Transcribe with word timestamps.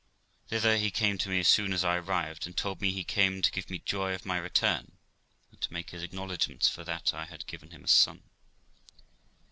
Thither 0.47 0.77
he 0.77 0.89
came 0.89 1.19
to 1.19 1.29
me 1.29 1.41
as 1.41 1.47
soon 1.47 1.71
as 1.73 1.85
I 1.85 1.95
arrived, 1.97 2.47
and 2.47 2.57
told 2.57 2.81
me 2.81 2.89
he 2.91 3.03
came 3.03 3.43
to 3.43 3.51
give 3.51 3.69
me 3.69 3.83
joy 3.85 4.15
of 4.15 4.25
my 4.25 4.37
return, 4.39 4.93
and 5.51 5.61
to 5.61 5.71
make 5.71 5.91
his 5.91 6.01
acknow 6.01 6.27
ledgments 6.27 6.67
for 6.67 6.83
that 6.83 7.13
I 7.13 7.25
had 7.25 7.45
given 7.45 7.69
him 7.69 7.83
a 7.83 7.87
son. 7.87 8.23